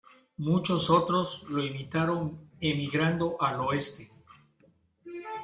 Muchos 0.37 0.89
otros 0.89 1.43
lo 1.47 1.63
imitaron 1.63 2.49
emigrando 2.59 3.37
al 3.39 3.59
oeste. 3.61 4.09